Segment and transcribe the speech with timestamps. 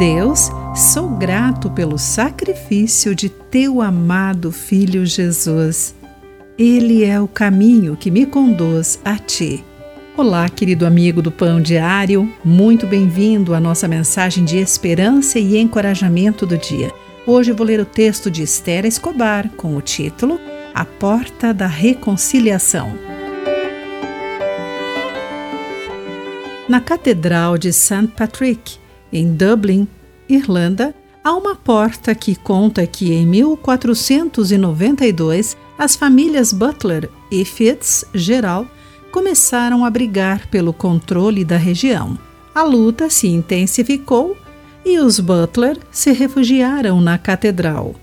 [0.00, 5.94] Deus, sou grato pelo sacrifício de teu amado Filho Jesus.
[6.58, 9.62] Ele é o caminho que me conduz a ti.
[10.16, 16.46] Olá, querido amigo do Pão Diário, muito bem-vindo à nossa mensagem de esperança e encorajamento
[16.46, 16.90] do dia.
[17.26, 20.40] Hoje vou ler o texto de Esther Escobar com o título
[20.74, 22.90] A Porta da Reconciliação.
[26.66, 28.08] Na Catedral de St.
[28.16, 28.79] Patrick,
[29.12, 29.86] em Dublin,
[30.28, 38.68] Irlanda, há uma porta que conta que em 1492 as famílias Butler e Fitzgerald
[39.10, 42.18] começaram a brigar pelo controle da região.
[42.54, 44.36] A luta se intensificou
[44.84, 47.94] e os Butler se refugiaram na catedral.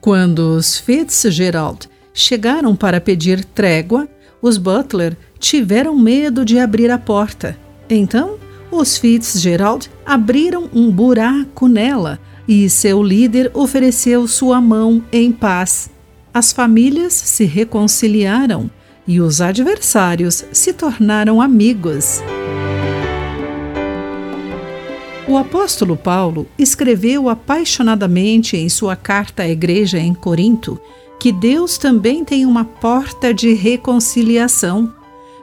[0.00, 4.08] Quando os Fitzgerald chegaram para pedir trégua,
[4.40, 7.56] os Butler tiveram medo de abrir a porta.
[7.88, 8.38] Então,
[8.70, 15.90] os Fitzgerald abriram um buraco nela e seu líder ofereceu sua mão em paz.
[16.32, 18.70] As famílias se reconciliaram
[19.06, 22.22] e os adversários se tornaram amigos.
[25.26, 30.80] O apóstolo Paulo escreveu apaixonadamente em sua carta à igreja em Corinto
[31.18, 34.94] que Deus também tem uma porta de reconciliação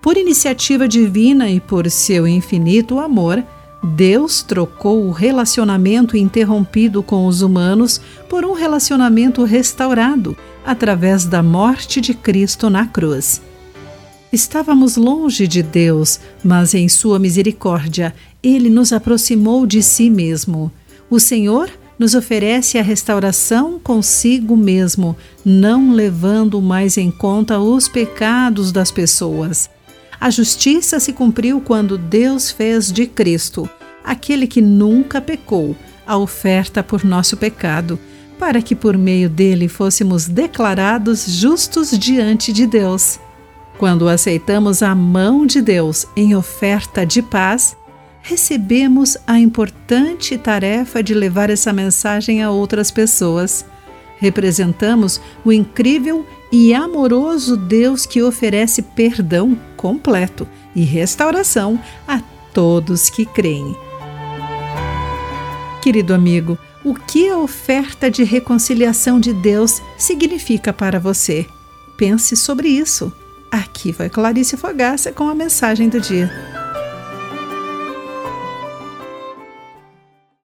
[0.00, 3.44] por iniciativa divina e por seu infinito amor,
[3.82, 12.00] Deus trocou o relacionamento interrompido com os humanos por um relacionamento restaurado através da morte
[12.00, 13.40] de Cristo na cruz.
[14.32, 20.70] Estávamos longe de Deus, mas em Sua misericórdia, Ele nos aproximou de si mesmo.
[21.08, 28.70] O Senhor nos oferece a restauração consigo mesmo, não levando mais em conta os pecados
[28.70, 29.70] das pessoas.
[30.20, 33.68] A justiça se cumpriu quando Deus fez de Cristo,
[34.04, 37.98] aquele que nunca pecou, a oferta por nosso pecado,
[38.38, 43.20] para que por meio dele fôssemos declarados justos diante de Deus.
[43.78, 47.76] Quando aceitamos a mão de Deus em oferta de paz,
[48.20, 53.64] recebemos a importante tarefa de levar essa mensagem a outras pessoas.
[54.18, 62.20] Representamos o incrível e amoroso Deus que oferece perdão completo e restauração a
[62.52, 63.76] todos que creem.
[65.80, 71.46] Querido amigo, o que a oferta de reconciliação de Deus significa para você?
[71.96, 73.12] Pense sobre isso.
[73.50, 76.57] Aqui vai Clarice Fogaça com a mensagem do dia.